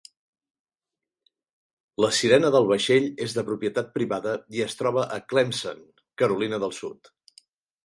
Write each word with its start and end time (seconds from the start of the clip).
La 2.03 2.09
sirena 2.19 2.51
del 2.55 2.65
vaixell 2.71 3.05
és 3.27 3.37
de 3.37 3.45
propietat 3.51 3.93
privada 3.99 4.35
i 4.61 4.65
es 4.67 4.79
troba 4.83 5.07
a 5.19 5.23
Clemson, 5.35 5.87
Carolina 6.25 6.63
del 6.67 6.77
Sud. 6.83 7.17